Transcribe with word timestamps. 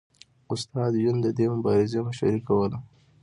استاد 0.53 0.91
یون 1.05 1.17
د 1.23 1.27
دې 1.37 1.45
مبارزې 1.55 1.99
مشري 2.07 2.39
کوله 2.47 2.77